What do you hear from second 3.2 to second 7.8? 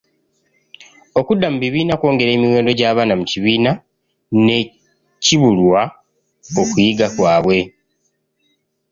kibiina ne kkibuwaa okuyiga kwabwe